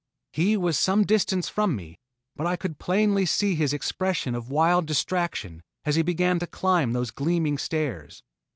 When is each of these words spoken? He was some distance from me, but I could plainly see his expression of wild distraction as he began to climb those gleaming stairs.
He 0.33 0.57
was 0.57 0.79
some 0.79 1.03
distance 1.03 1.47
from 1.47 1.75
me, 1.75 1.99
but 2.35 2.47
I 2.47 2.55
could 2.55 2.79
plainly 2.79 3.23
see 3.27 3.53
his 3.53 3.71
expression 3.71 4.33
of 4.33 4.49
wild 4.49 4.87
distraction 4.87 5.61
as 5.85 5.95
he 5.95 6.01
began 6.01 6.39
to 6.39 6.47
climb 6.47 6.93
those 6.93 7.11
gleaming 7.11 7.59
stairs. 7.59 8.23